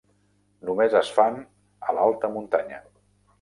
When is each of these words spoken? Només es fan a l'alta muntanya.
Només 0.69 0.95
es 0.99 1.11
fan 1.17 1.37
a 1.91 1.95
l'alta 1.99 2.33
muntanya. 2.39 2.81